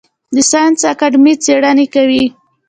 د 0.35 0.35
ساینس 0.51 0.79
اکاډمي 0.93 1.33
څیړنې 1.43 1.85
کوي؟ 1.93 2.25